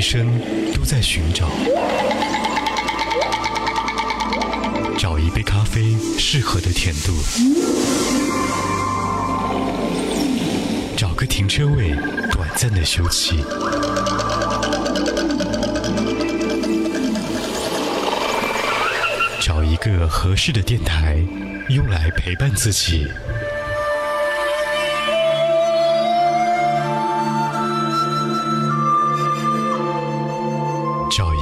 [0.00, 0.26] 一生
[0.74, 1.46] 都在寻找，
[4.96, 7.12] 找一杯咖啡适合的甜度，
[10.96, 11.94] 找个停车位
[12.32, 13.34] 短暂的休憩，
[19.38, 21.18] 找一个合适的电台
[21.68, 23.06] 用来陪伴自己。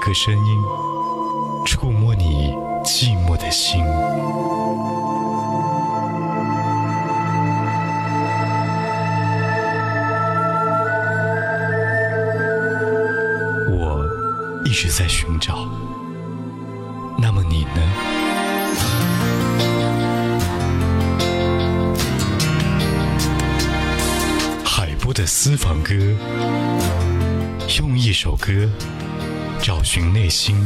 [0.00, 0.62] 一个声音，
[1.66, 3.84] 触摸你寂寞的心。
[13.70, 14.02] 我
[14.64, 15.68] 一直在寻找，
[17.18, 17.92] 那么你呢？
[24.64, 25.92] 海波的私房歌，
[27.76, 28.50] 用一首歌。
[29.62, 30.56] 找寻内心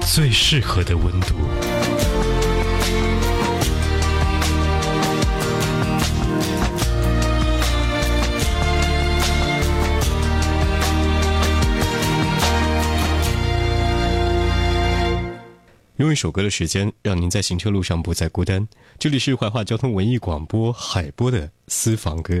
[0.00, 1.36] 最适合的温度。
[15.96, 18.66] 用一首歌的时间，让您在行车路上不再孤单。
[18.98, 22.40] 这里是怀化交通文艺广播海波的私房歌。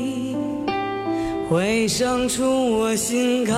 [1.53, 3.51] 会生出我心口，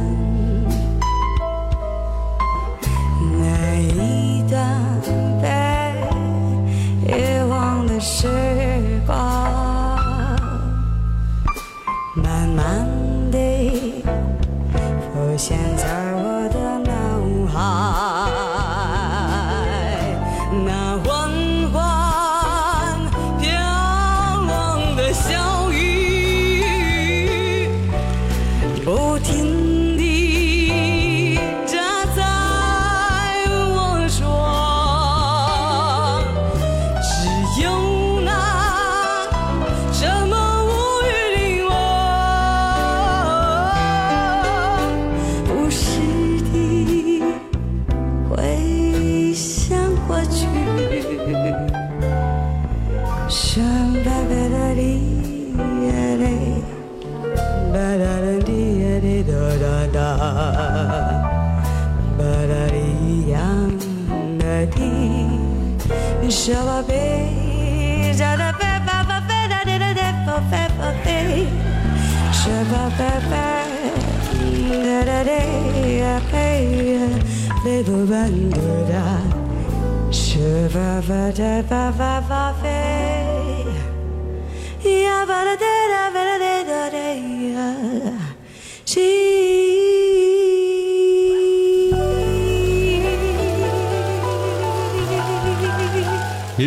[88.85, 89.48] She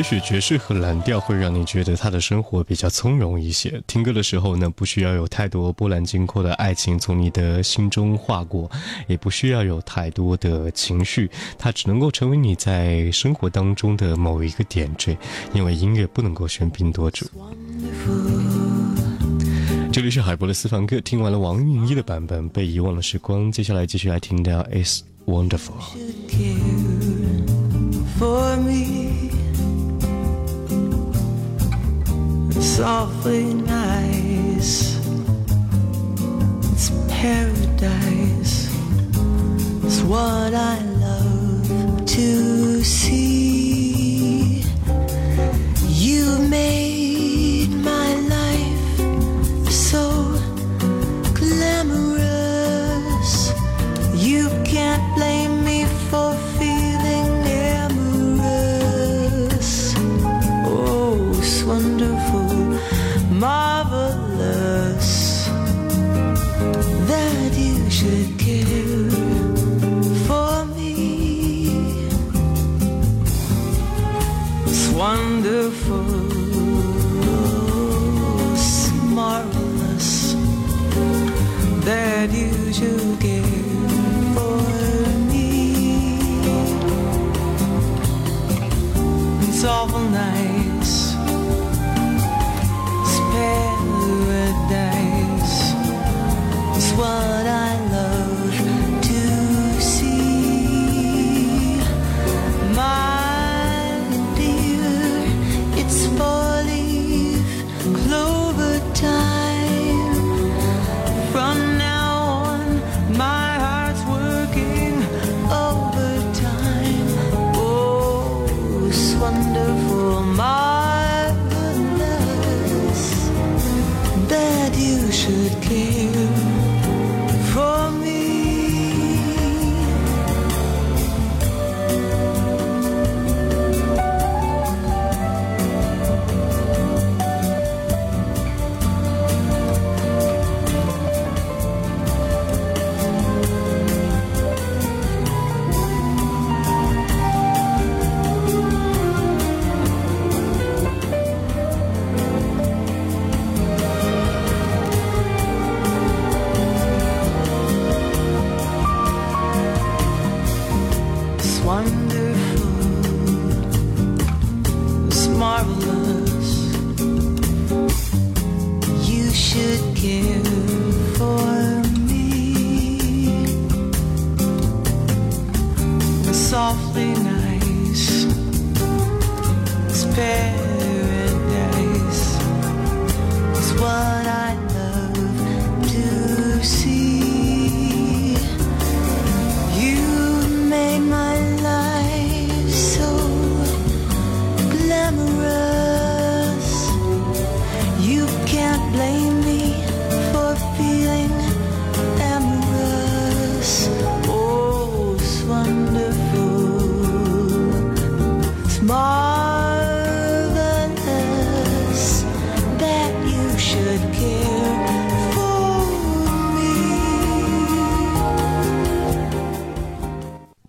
[0.03, 3.81] 也许爵士和蓝调会让你觉得他的生活比较从容一些。
[3.87, 8.69] 听歌的时候呢，不需要有太多波澜惊阔的爱情从你的心中划过，
[9.07, 15.17] 也不需要有太多的情绪，它只能够成为你在生活当中的某一个点缀，
[15.55, 17.25] 因为音乐不能够喧宾夺主。
[19.93, 25.77] 这里是海波的私房歌，听完了王韵一的版本《被遗忘的时光》，接下来继续来听到 It's Wonderful。
[32.61, 34.97] softly nice.
[36.73, 38.69] It's paradise.
[39.85, 42.52] It's what I love to.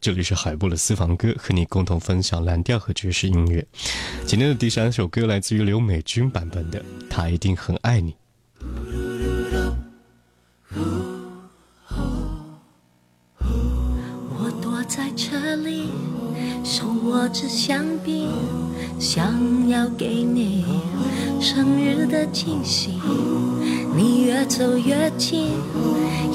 [0.04, 3.66] 这里是海波的私房歌，和你共同分享蓝调和爵士音乐。
[4.26, 6.78] 今天的第三首歌来自于刘美君版本的
[7.10, 8.12] 《他一定很爱你》。
[14.28, 15.86] 我躲在这里，
[16.66, 18.28] 手握着香槟，
[19.00, 20.66] 想要给你
[21.40, 23.00] 生日的惊喜。
[23.96, 25.52] 你越走越近，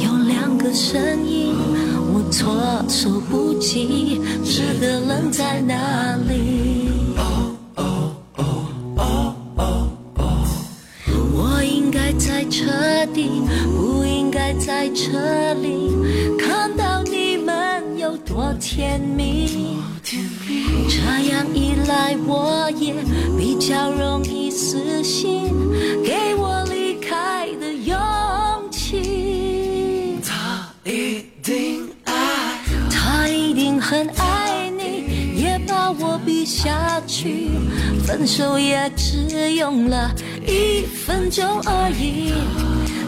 [0.02, 1.97] 有两个声音。
[2.30, 2.54] 措
[2.88, 6.07] 手不及，值得愣在那。
[38.08, 40.10] 分手也只用了
[40.46, 42.32] 一分钟而已，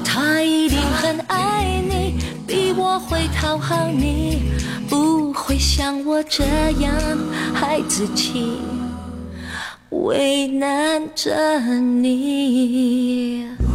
[0.05, 2.15] 他一定很爱你，
[2.47, 4.43] 比我会讨好你，
[4.91, 6.45] 不会像我这
[6.83, 6.93] 样
[7.55, 8.59] 孩子气，
[9.91, 13.70] 为难着你。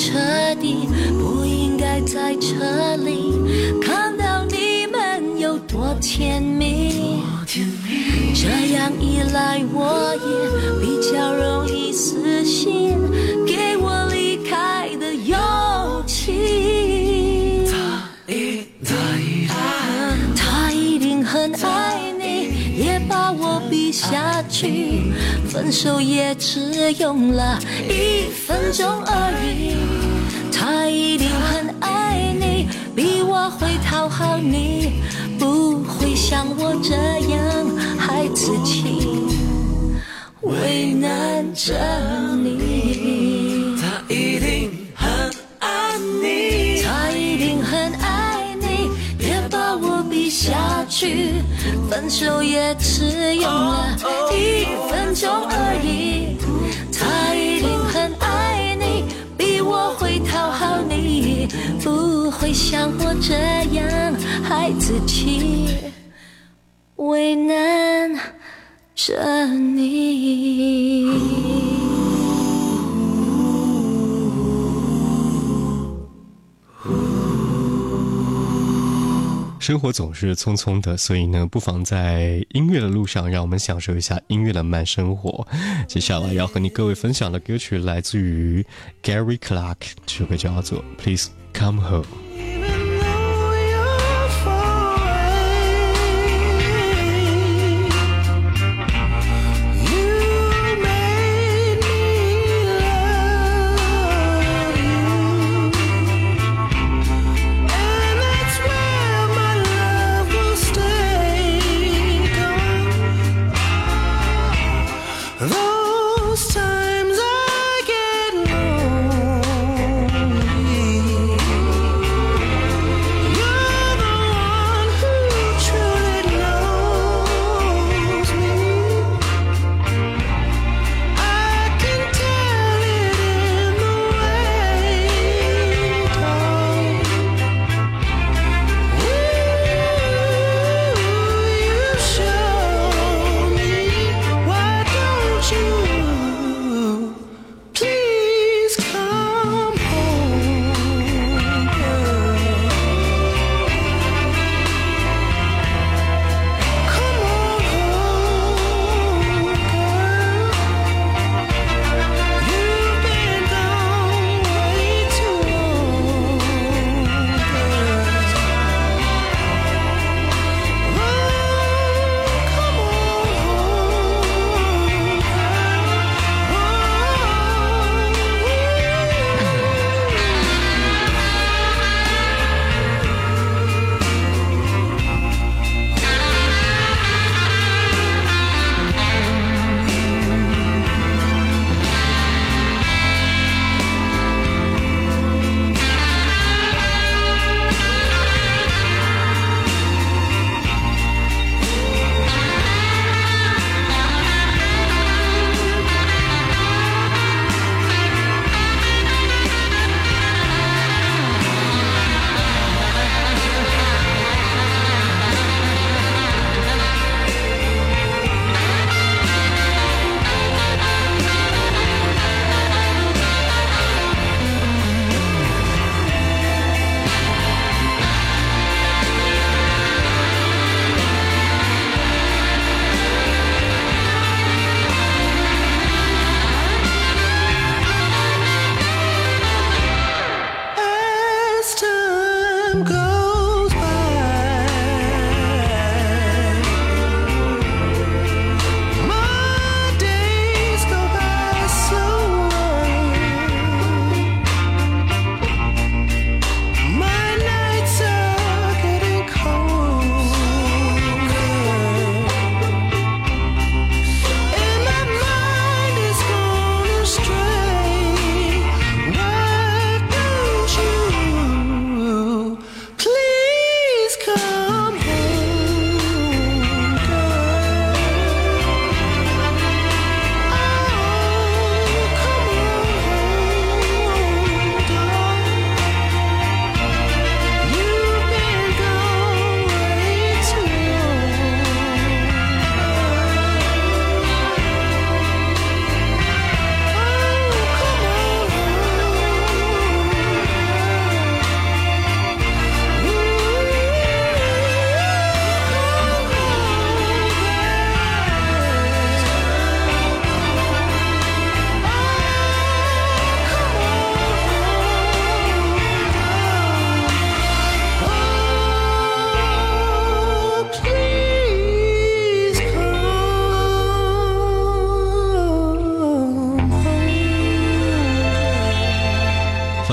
[0.00, 0.16] 彻
[0.60, 0.88] 底
[1.18, 3.34] 不应该在这里
[3.82, 7.20] 看到你们有多甜蜜。
[8.32, 12.87] 这样一来，我也比较容易死心。
[25.68, 27.58] 分手也只用了
[27.90, 29.76] 一分钟而已，
[30.50, 35.02] 他一定很爱你，比我会讨好你，
[35.38, 36.94] 不会像我这
[37.30, 37.66] 样
[37.98, 39.10] 孩子气，
[40.40, 42.17] 为难着。
[51.88, 53.88] 分手也只用了
[54.32, 56.36] 一分钟而已，
[56.92, 59.04] 他一定很爱你，
[59.38, 61.48] 比我会讨好你，
[61.82, 64.12] 不会像我这样
[64.44, 65.66] 孩子气，
[66.98, 68.14] 为难
[68.94, 70.57] 着你。
[79.68, 85.46] 生活总是匆匆的，所以呢，不妨在音乐的路上，让我们享受一下音乐的慢生活。
[85.86, 88.64] 接下来要和你各位分享的歌曲来自于
[89.02, 92.04] Gary Clark，这首歌叫做《Please Come Home》。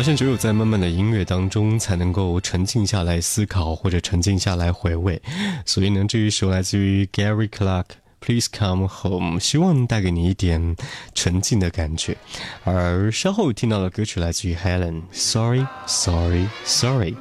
[0.06, 5.20] 像只有在慢慢的音乐当中，才能够沉静下来思考，或者沉静下来回味。
[5.66, 10.76] 所以呢，这一首来自于 Gary Clark，Please Come Home，希望带给你一点
[11.16, 12.16] 沉静的感觉。
[12.64, 17.16] 而稍后听到的歌曲来自于 Helen，Sorry，Sorry，Sorry。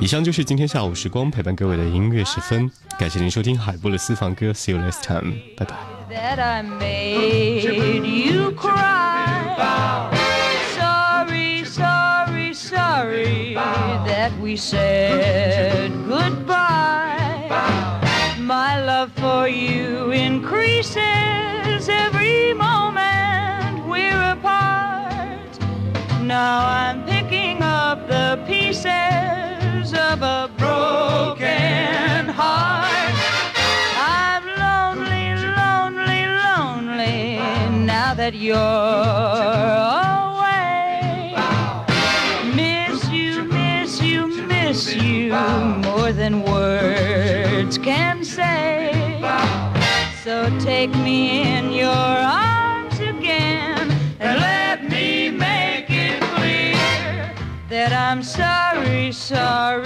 [0.00, 6.96] 以上就是今天下午时光陪伴各位的音乐时分，感谢您收听海布的私房歌，See you next time，拜拜。
[14.26, 17.46] that we said goodbye.
[18.40, 25.52] My love for you increases every moment we're apart.
[26.22, 33.16] Now I'm picking up the pieces of a broken heart.
[34.18, 35.26] I'm lonely,
[35.62, 40.05] lonely, lonely now that you're.
[46.26, 49.00] than words can say.
[50.24, 51.18] So take me
[51.56, 52.00] in your
[52.52, 53.86] arms again
[54.26, 57.10] and let me make it clear
[57.68, 59.85] that I'm sorry, sorry.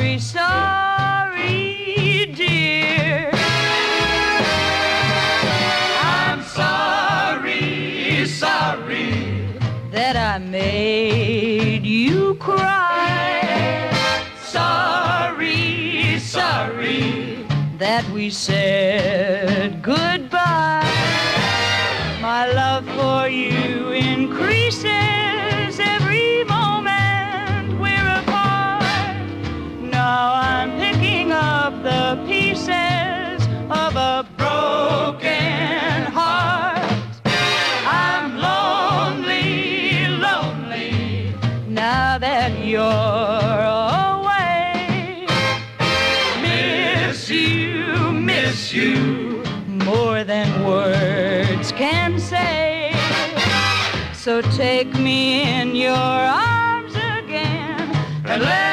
[18.03, 20.00] that we said goodbye.
[48.51, 48.97] miss you
[49.91, 52.93] more than words can say.
[54.13, 55.25] So take me
[55.61, 57.89] in your arms again
[58.27, 58.70] and let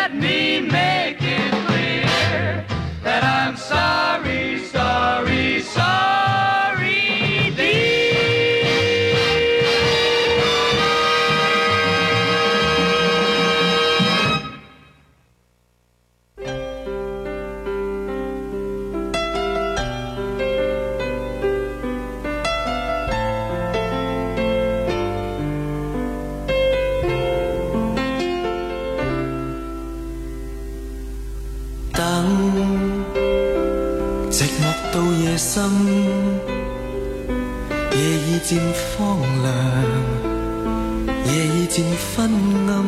[37.92, 42.30] 夜已渐荒凉，夜已渐昏
[42.70, 42.86] 暗。